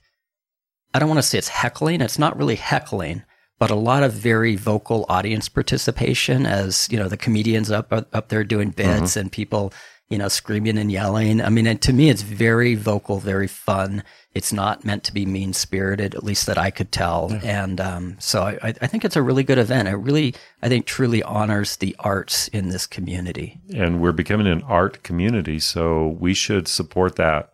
I 0.93 0.99
don't 0.99 1.09
want 1.09 1.19
to 1.19 1.23
say 1.23 1.37
it's 1.37 1.47
heckling. 1.47 2.01
It's 2.01 2.19
not 2.19 2.37
really 2.37 2.55
heckling, 2.55 3.23
but 3.59 3.71
a 3.71 3.75
lot 3.75 4.03
of 4.03 4.13
very 4.13 4.55
vocal 4.55 5.05
audience 5.09 5.49
participation 5.49 6.45
as, 6.45 6.87
you 6.91 6.97
know, 6.97 7.07
the 7.07 7.17
comedians 7.17 7.71
up, 7.71 7.91
up 7.91 8.29
there 8.29 8.43
doing 8.43 8.69
bits 8.69 9.15
and 9.15 9.31
people, 9.31 9.73
you 10.09 10.17
know, 10.17 10.27
screaming 10.27 10.77
and 10.77 10.91
yelling. 10.91 11.41
I 11.41 11.49
mean, 11.49 11.65
and 11.67 11.81
to 11.81 11.91
me, 11.93 12.09
it's 12.09 12.21
very 12.21 12.75
vocal, 12.75 13.19
very 13.19 13.47
fun. 13.47 14.03
It's 14.33 14.53
not 14.53 14.85
meant 14.85 15.03
to 15.05 15.13
be 15.13 15.25
mean 15.25 15.53
spirited, 15.53 16.13
at 16.13 16.23
least 16.23 16.45
that 16.45 16.57
I 16.57 16.69
could 16.69 16.91
tell. 16.91 17.31
And 17.43 17.79
um, 17.81 18.17
so 18.19 18.43
I, 18.43 18.59
I 18.61 18.73
I 18.81 18.87
think 18.87 19.03
it's 19.05 19.15
a 19.15 19.21
really 19.23 19.43
good 19.43 19.57
event. 19.57 19.87
It 19.87 19.95
really, 19.95 20.35
I 20.61 20.67
think, 20.69 20.85
truly 20.85 21.23
honors 21.23 21.77
the 21.77 21.95
arts 21.99 22.47
in 22.49 22.69
this 22.69 22.85
community. 22.85 23.59
And 23.73 23.99
we're 24.01 24.11
becoming 24.11 24.47
an 24.47 24.61
art 24.63 25.01
community, 25.03 25.57
so 25.59 26.17
we 26.19 26.33
should 26.33 26.67
support 26.67 27.15
that. 27.15 27.51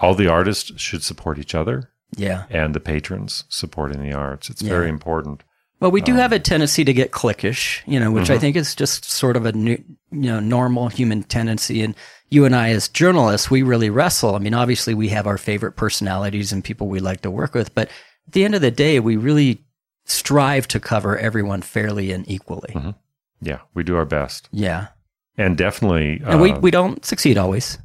All 0.00 0.14
the 0.14 0.28
artists 0.28 0.72
should 0.80 1.02
support 1.02 1.38
each 1.38 1.54
other 1.54 1.90
Yeah. 2.16 2.44
and 2.50 2.74
the 2.74 2.80
patrons 2.80 3.44
supporting 3.48 4.02
the 4.02 4.12
arts. 4.12 4.50
It's 4.50 4.62
Yeah. 4.62 4.70
very 4.70 4.88
important. 4.88 5.42
Well, 5.80 5.90
we 5.90 6.00
do 6.00 6.12
Um, 6.12 6.18
have 6.18 6.32
a 6.32 6.38
tendency 6.38 6.84
to 6.84 6.92
get 6.94 7.10
cliquish, 7.12 7.80
you 7.86 8.00
know, 8.00 8.10
which 8.10 8.30
I 8.30 8.36
Mhm. 8.36 8.40
think 8.40 8.56
is 8.56 8.74
just 8.74 9.04
sort 9.04 9.36
of 9.36 9.44
a 9.44 9.52
new, 9.52 9.76
you 10.22 10.30
know, 10.30 10.40
normal 10.40 10.88
human 10.88 11.22
tendency. 11.22 11.82
And 11.82 11.94
you 12.30 12.44
and 12.44 12.54
I, 12.56 12.70
as 12.70 12.88
journalists, 12.88 13.50
we 13.50 13.62
really 13.62 13.90
wrestle. 13.90 14.34
I 14.34 14.38
mean, 14.38 14.54
obviously, 14.54 14.94
we 14.94 15.08
have 15.10 15.26
our 15.26 15.38
favorite 15.38 15.72
personalities 15.76 16.52
and 16.52 16.64
people 16.64 16.88
we 16.88 17.00
like 17.00 17.20
to 17.22 17.30
work 17.30 17.54
with, 17.54 17.74
but 17.74 17.88
at 18.26 18.32
the 18.32 18.44
end 18.44 18.54
of 18.54 18.60
the 18.60 18.70
day, 18.70 18.98
we 19.00 19.16
really 19.16 19.62
strive 20.04 20.66
to 20.68 20.80
cover 20.80 21.18
everyone 21.18 21.62
fairly 21.62 22.12
and 22.12 22.28
equally. 22.28 22.72
Mhm. 22.74 22.94
Yeah, 23.40 23.58
we 23.74 23.82
do 23.84 23.96
our 23.96 24.04
best. 24.06 24.48
Yeah, 24.52 24.88
And 25.36 25.56
definitely, 25.56 26.22
and 26.24 26.40
we 26.40 26.52
uh, 26.52 26.58
we 26.60 26.70
don't 26.70 27.04
succeed 27.04 27.36
always. 27.38 27.78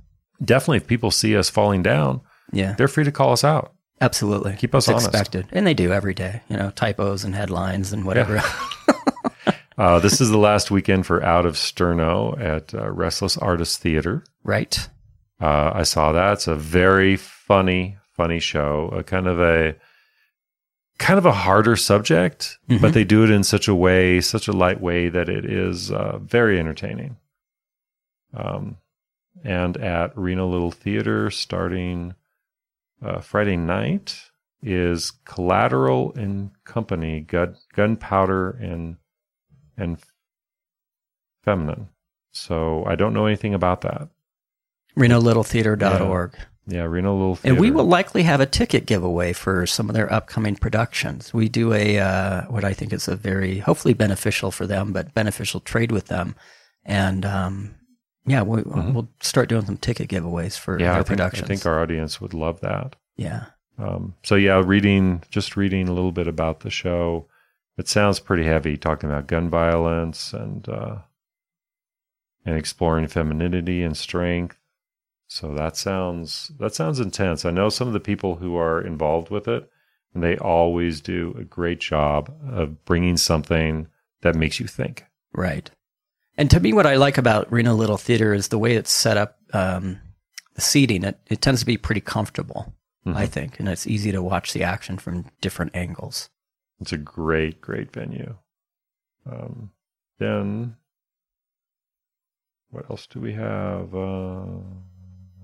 definitely, 0.44 0.78
if 0.78 0.88
people 0.88 1.12
see 1.12 1.36
us 1.36 1.50
falling 1.50 1.84
down, 1.84 2.22
Yeah, 2.52 2.74
they're 2.74 2.88
free 2.88 3.04
to 3.04 3.12
call 3.12 3.32
us 3.34 3.44
out. 3.44 3.74
absolutely. 4.00 4.54
Keep 4.56 4.74
us 4.76 4.86
it's 4.88 4.90
honest. 4.94 5.08
expected, 5.10 5.48
and 5.52 5.68
they 5.68 5.74
do 5.74 5.92
every 5.92 6.14
day. 6.14 6.42
You 6.50 6.58
know, 6.58 6.72
typos 6.72 7.24
and 7.24 7.36
headlines 7.36 7.92
and 7.94 8.06
whatever. 8.06 8.42
Uh, 9.78 10.00
this 10.00 10.20
is 10.22 10.30
the 10.30 10.38
last 10.38 10.70
weekend 10.70 11.06
for 11.06 11.24
Out 11.24 11.46
of 11.46 11.56
Sterno 11.56 12.40
at 12.40 12.74
uh, 12.74 12.90
Restless 12.92 13.38
Artist 13.38 13.80
Theater. 13.82 14.24
right? 14.44 14.90
Uh, 15.40 15.72
I 15.74 15.84
saw 15.84 16.12
that. 16.12 16.34
It's 16.34 16.48
a 16.48 16.56
very 16.56 17.16
funny, 17.16 17.98
funny 18.16 18.40
show. 18.40 18.90
A 18.96 19.02
kind 19.04 19.26
of 19.28 19.40
a 19.40 19.76
kind 21.00 21.18
of 21.18 21.26
a 21.26 21.32
harder 21.32 21.76
subject, 21.76 22.60
Mhm. 22.70 22.80
but 22.80 22.94
they 22.94 23.04
do 23.04 23.24
it 23.24 23.32
in 23.32 23.44
such 23.44 23.68
a 23.68 23.74
way, 23.74 24.22
such 24.22 24.48
a 24.48 24.52
light 24.52 24.80
way 24.80 25.10
that 25.10 25.30
it 25.30 25.46
is 25.46 25.92
uh, 25.92 26.20
very 26.20 26.60
entertaining. 26.60 27.18
Um, 28.36 28.78
and 29.44 29.78
at 29.78 30.16
Reno 30.16 30.48
Little 30.48 30.70
Theater, 30.72 31.32
starting 31.32 32.14
uh, 33.04 33.20
Friday 33.22 33.58
night, 33.58 34.30
is 34.62 35.10
Collateral 35.26 36.14
and 36.16 36.52
Company, 36.66 37.22
Gun, 37.22 37.56
Gunpowder 37.74 38.52
and 38.62 38.98
and 39.82 39.98
Feminine. 41.44 41.90
So 42.32 42.84
I 42.86 42.96
don't 42.96 43.14
know 43.14 43.26
anything 43.26 43.54
about 43.54 43.82
that. 43.82 44.08
RenoLittleTheater.org. 44.98 46.36
Yeah, 46.68 46.84
Reno 46.84 47.14
Little 47.14 47.36
Theater. 47.36 47.54
And 47.56 47.60
we 47.62 47.72
will 47.72 47.86
likely 47.86 48.24
have 48.24 48.40
a 48.40 48.46
ticket 48.46 48.86
giveaway 48.86 49.34
for 49.34 49.66
some 49.66 49.90
of 49.90 49.96
their 49.96 50.12
upcoming 50.14 50.56
productions. 50.56 51.34
We 51.34 51.50
do 51.50 51.74
a 51.74 51.98
uh, 52.00 52.42
what 52.44 52.64
I 52.64 52.74
think 52.74 52.94
is 52.94 53.08
a 53.08 53.16
very 53.16 53.58
hopefully 53.60 53.94
beneficial 53.96 54.52
for 54.52 54.68
them, 54.68 54.94
but 54.94 55.14
beneficial 55.14 55.60
trade 55.60 55.92
with 55.92 56.06
them. 56.08 56.36
And 56.86 57.26
um, 57.26 57.76
yeah, 58.26 58.44
we, 58.44 58.62
we'll 58.64 59.10
start 59.22 59.50
doing 59.50 59.66
some 59.66 59.78
ticket 59.78 60.08
giveaways 60.10 60.58
for 60.58 60.74
Mm-hmm. 60.76 60.82
yeah, 60.84 61.02
their 61.02 61.26
I 61.26 61.30
think, 61.30 61.44
I 61.44 61.48
think 61.48 61.66
our 61.66 61.82
audience 61.82 62.22
would 62.22 62.34
love 62.36 62.62
that. 62.62 62.96
yeah, 63.18 63.46
Um, 63.80 64.14
so 64.24 64.36
yeah, 64.36 64.62
reading 64.64 65.24
just 65.32 65.58
reading 65.58 65.88
a 65.88 65.94
little 65.94 66.12
bit 66.12 66.28
about 66.28 66.60
the 66.60 66.70
show. 66.70 67.28
It 67.82 67.88
sounds 67.88 68.20
pretty 68.20 68.44
heavy, 68.46 68.78
talking 68.78 69.10
about 69.10 69.26
gun 69.26 69.50
violence 69.50 70.34
and 70.34 70.70
uh, 70.70 70.98
and 72.46 72.56
exploring 72.56 73.08
femininity 73.08 73.82
and 73.82 73.98
strength. 73.98 74.60
So 75.28 75.56
that 75.56 75.76
sounds 75.78 76.52
that 76.60 76.76
sounds 76.76 77.00
intense. 77.00 77.44
I 77.44 77.50
know 77.50 77.70
some 77.70 77.88
of 77.88 77.94
the 77.94 78.00
people 78.00 78.36
who 78.36 78.56
are 78.56 78.80
involved 78.80 79.32
with 79.32 79.48
it, 79.48 79.68
and 80.14 80.22
they 80.22 80.38
always 80.38 81.02
do 81.02 81.36
a 81.40 81.44
great 81.44 81.80
job 81.80 82.32
of 82.48 82.86
bringing 82.86 83.18
something 83.18 83.88
that 84.22 84.36
makes 84.36 84.60
you 84.60 84.68
think. 84.68 85.06
right. 85.34 85.72
And 86.38 86.52
to 86.52 86.60
me, 86.60 86.72
what 86.72 86.86
I 86.86 86.98
like 86.98 87.18
about 87.18 87.52
Reno 87.52 87.74
Little 87.74 87.98
Theater 87.98 88.32
is 88.32 88.50
the 88.50 88.60
way 88.60 88.76
it's 88.76 88.92
set 88.92 89.18
up. 89.18 89.38
Um, 89.54 90.00
the 90.54 90.62
seating 90.62 91.04
it, 91.04 91.20
it 91.32 91.42
tends 91.42 91.62
to 91.62 91.66
be 91.66 91.78
pretty 91.78 92.02
comfortable, 92.02 92.76
Mhm. 93.08 93.16
I 93.16 93.26
think, 93.26 93.60
and 93.60 93.68
it's 93.68 93.88
easy 93.88 94.12
to 94.12 94.22
watch 94.22 94.54
the 94.54 94.64
action 94.64 95.00
from 95.00 95.26
different 95.42 95.76
angles. 95.76 96.30
It's 96.82 96.92
a 96.92 96.98
great, 96.98 97.62
great 97.62 97.94
venue. 97.94 98.38
Um, 99.32 99.72
then, 100.18 100.78
what 102.72 102.90
else 102.90 103.06
do 103.06 103.20
we 103.20 103.34
have? 103.34 103.94
Uh, 103.94 104.46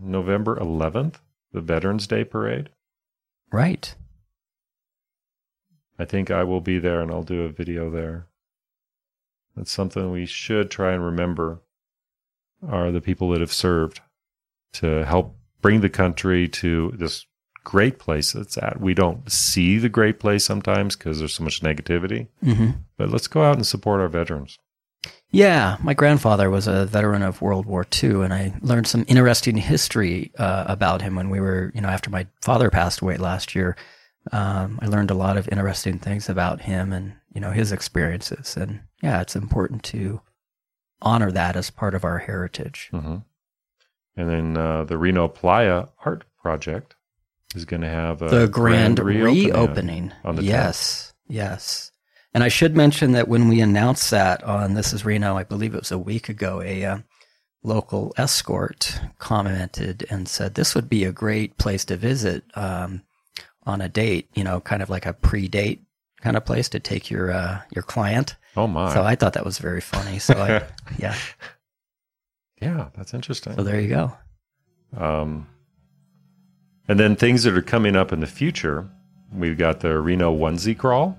November 0.02 0.56
11th, 0.56 1.16
the 1.54 1.62
Veterans 1.62 2.08
Day 2.08 2.24
Parade. 2.24 2.70
Right. 3.52 3.94
I 6.00 6.06
think 6.06 6.32
I 6.32 6.44
will 6.44 6.62
be 6.62 6.80
there 6.80 7.02
and 7.02 7.12
I'll 7.12 7.24
do 7.24 7.44
a 7.44 7.50
video 7.50 7.92
there. 7.92 8.28
That's 9.56 9.72
something 9.72 10.12
we 10.12 10.26
should 10.26 10.72
try 10.72 10.94
and 10.94 11.04
remember 11.04 11.62
are 12.68 12.92
the 12.92 13.02
people 13.02 13.30
that 13.30 13.42
have 13.42 13.54
served 13.54 14.02
to 14.74 15.06
help 15.06 15.36
bring 15.62 15.82
the 15.82 15.90
country 15.90 16.48
to 16.48 16.94
this 16.98 17.26
great 17.68 18.00
place 18.00 18.34
it's 18.34 18.58
at. 18.58 18.80
We 18.80 18.94
don't 18.94 19.30
see 19.30 19.78
the 19.78 19.90
great 19.90 20.22
place 20.22 20.46
sometimes 20.46 20.96
because 20.96 21.20
there's 21.20 21.34
so 21.34 21.44
much 21.44 21.62
negativity, 21.62 22.28
hmm 22.42 22.70
but 22.96 23.10
let's 23.10 23.28
go 23.28 23.44
out 23.44 23.58
and 23.58 23.68
support 23.68 24.00
our 24.00 24.08
veterans. 24.08 24.58
Yeah, 25.30 25.76
my 25.84 25.94
grandfather 25.94 26.50
was 26.50 26.66
a 26.68 26.86
veteran 26.86 27.22
of 27.22 27.42
World 27.42 27.66
War 27.66 27.86
II, 28.02 28.24
and 28.24 28.34
I 28.34 28.54
learned 28.62 28.88
some 28.88 29.04
interesting 29.08 29.58
history 29.58 30.32
uh, 30.40 30.64
about 30.68 31.02
him 31.02 31.16
when 31.16 31.30
we 31.30 31.42
were, 31.42 31.72
you 31.76 31.82
know, 31.82 31.90
after 31.90 32.10
my 32.10 32.26
father 32.42 32.70
passed 32.70 33.02
away 33.02 33.18
last 33.18 33.54
year. 33.54 33.76
Um, 34.32 34.80
I 34.82 34.88
learned 34.88 35.12
a 35.12 35.22
lot 35.26 35.38
of 35.38 35.50
interesting 35.50 36.00
things 36.00 36.30
about 36.30 36.62
him 36.62 36.94
and, 36.94 37.14
you 37.34 37.42
know, 37.42 37.52
his 37.52 37.72
experiences. 37.72 38.58
And 38.58 38.82
yeah, 39.04 39.22
it's 39.22 39.36
important 39.36 39.84
to 39.92 40.22
honor 41.02 41.32
that 41.32 41.56
as 41.58 41.70
part 41.70 41.94
of 41.94 42.06
our 42.06 42.20
heritage. 42.20 42.88
hmm 42.92 43.18
And 44.16 44.30
then 44.30 44.58
uh, 44.58 44.86
the 44.86 44.98
Reno 44.98 45.28
Playa 45.28 45.88
Art 46.06 46.24
Project 46.42 46.96
is 47.56 47.66
going 47.66 47.82
to 47.82 47.90
have 47.90 48.22
a 48.22 48.30
the 48.30 48.48
grand, 48.48 49.00
reopening 49.00 49.46
reopening. 49.46 50.14
on 50.24 50.36
the 50.36 50.42
10th. 50.42 50.46
yes, 50.46 51.14
yes. 51.28 51.92
And 52.34 52.44
I 52.44 52.50
should 52.50 52.76
mention 52.76 53.14
that 53.14 53.28
when 53.28 53.48
we 53.48 53.62
announced 53.62 54.12
that 54.12 54.44
on 54.44 54.74
This 54.74 54.94
Is 54.94 55.06
Reno, 55.06 55.38
I 55.38 55.44
believe 55.44 55.74
it 55.74 55.80
was 55.80 55.92
a 55.92 55.98
week 55.98 56.30
ago, 56.30 56.62
a 56.62 56.86
uh, 56.86 56.98
local 57.64 58.14
escort 58.18 59.00
commented 59.18 60.06
and 60.10 60.28
said 60.28 60.54
this 60.54 60.76
would 60.76 60.90
be 60.90 61.04
a 61.04 61.12
great 61.12 61.58
place 61.58 61.84
to 61.86 61.98
visit 61.98 62.44
um, 62.56 63.02
on 63.64 63.82
a 63.82 63.90
date. 63.90 64.30
You 64.36 64.44
know, 64.44 64.60
kind 64.60 64.84
of 64.84 64.90
like 64.90 65.06
a 65.06 65.14
pre-date 65.14 65.84
kind 66.22 66.38
of 66.38 66.46
place 66.46 66.70
to 66.70 66.80
take 66.80 67.10
your 67.10 67.32
uh, 67.32 67.62
your 67.74 67.84
client. 67.84 68.36
Oh 68.56 68.68
my. 68.68 68.94
So 68.94 69.04
I 69.04 69.16
thought 69.16 69.34
that 69.34 69.46
was 69.46 69.58
very 69.60 69.82
funny. 69.82 70.20
So 70.20 70.34
I, 70.36 70.64
yeah. 71.00 71.16
yeah, 72.62 72.90
that's 72.96 73.14
interesting. 73.14 73.56
So 73.56 73.64
there 73.64 73.80
you 73.80 73.90
go. 73.90 74.14
Um, 74.96 75.48
and 76.88 77.00
then 77.00 77.16
things 77.16 77.44
that 77.44 77.56
are 77.58 77.62
coming 77.62 77.96
up 77.96 78.12
in 78.14 78.20
the 78.20 78.28
future, 78.28 78.88
we've 79.34 79.58
got 79.58 79.80
the 79.82 80.00
Reno 80.00 80.36
onesie 80.36 80.78
crawl. 80.78 81.18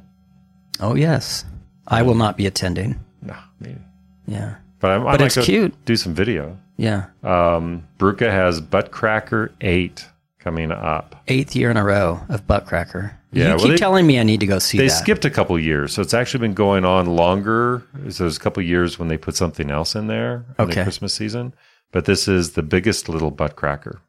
Oh 0.81 0.95
yes, 0.95 1.45
I 1.87 2.03
will 2.03 2.15
not 2.15 2.37
be 2.37 2.47
attending. 2.47 2.99
No, 3.23 3.37
maybe. 3.61 3.81
Yeah, 4.27 4.57
But, 4.81 4.91
I'm, 4.93 5.05
But 5.05 5.21
it's 5.23 5.39
cute. 5.45 5.75
Do 5.85 5.97
some 5.97 6.15
video. 6.15 6.59
yeah. 6.77 7.07
Um, 7.25 7.89
Bruca 7.99 8.31
has 8.31 8.61
Butt 8.61 8.91
Cracker 8.91 9.53
8 9.61 10.07
coming 10.39 10.71
up. 10.71 11.17
Eighth 11.29 11.57
year 11.57 11.71
in 11.71 11.77
a 11.77 11.83
row 11.85 12.21
of 12.29 12.47
Buttcracker. 12.47 13.13
Yeah, 13.33 13.45
you 13.45 13.49
well, 13.51 13.59
keep 13.59 13.71
they- 13.73 13.77
telling 13.77 14.07
me 14.07 14.19
I 14.21 14.23
need 14.23 14.41
to 14.41 14.47
go 14.47 14.59
see 14.59 14.79
They 14.79 14.87
that. 14.89 14.91
skipped 14.93 15.25
a 15.25 15.31
couple 15.31 15.59
years, 15.59 15.93
so 15.95 16.01
it's 16.03 16.15
actually 16.15 16.41
been 16.41 16.55
going 16.55 16.85
on 16.85 17.07
longer. 17.07 17.83
So 18.11 18.25
there's 18.25 18.37
a 18.37 18.41
couple 18.41 18.63
years 18.63 18.99
when 18.99 19.09
they 19.09 19.17
put 19.19 19.35
something 19.35 19.71
else 19.71 19.95
in 19.97 20.07
there 20.07 20.45
in 20.59 20.69
the 20.69 20.83
Christmas 20.83 21.13
season. 21.15 21.55
But 21.91 22.05
this 22.05 22.29
is 22.29 22.53
the 22.53 22.63
biggest 22.63 23.09
little 23.09 23.31
butt 23.31 23.57
cracker. 23.57 24.01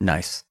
Nice. 0.00 0.44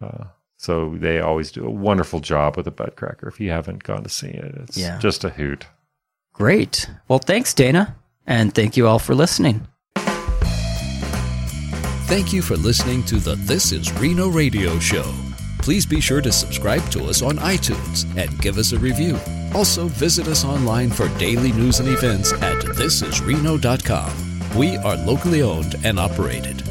Uh, 0.00 0.24
so 0.56 0.94
they 0.98 1.20
always 1.20 1.50
do 1.52 1.64
a 1.66 1.70
wonderful 1.70 2.20
job 2.20 2.56
with 2.56 2.66
a 2.66 2.70
butt 2.70 2.96
cracker. 2.96 3.28
If 3.28 3.40
you 3.40 3.50
haven't 3.50 3.82
gone 3.84 4.02
to 4.02 4.08
see 4.08 4.28
it, 4.28 4.54
it's 4.56 4.76
Yeah. 4.76 4.98
just 4.98 5.24
a 5.24 5.30
hoot. 5.30 5.66
Great. 6.32 6.88
Well, 7.08 7.18
thanks, 7.18 7.54
Dana, 7.54 7.96
and 8.26 8.54
thank 8.54 8.76
you 8.76 8.86
all 8.86 8.98
for 8.98 9.14
listening. 9.14 9.66
Thank 12.06 12.32
you 12.32 12.40
for 12.40 12.56
listening 12.56 13.02
to 13.04 13.16
the 13.16 13.34
This 13.34 13.72
Is 13.72 13.92
Reno 14.00 14.28
radio 14.28 14.78
show. 14.78 15.12
Please 15.58 15.84
be 15.84 16.00
sure 16.00 16.20
to 16.20 16.30
subscribe 16.30 16.88
to 16.90 17.04
us 17.06 17.20
on 17.20 17.36
iTunes 17.38 18.04
and 18.16 18.38
give 18.40 18.58
us 18.58 18.70
a 18.72 18.78
review. 18.78 19.18
Also, 19.54 19.86
visit 19.88 20.28
us 20.28 20.44
online 20.44 20.90
for 20.90 21.08
daily 21.18 21.50
news 21.52 21.80
and 21.80 21.88
events 21.88 22.32
at 22.34 22.62
thisisreno.com. 22.62 24.12
We 24.56 24.76
are 24.76 24.96
locally 24.98 25.42
owned 25.42 25.74
and 25.84 25.98
operated. 25.98 26.62